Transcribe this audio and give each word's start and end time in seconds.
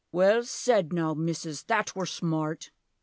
Well 0.11 0.43
said 0.45 0.91
now 0.91 1.13
Missus! 1.13 1.61
That 1.65 1.95
were 1.95 2.07
smart! 2.07 2.71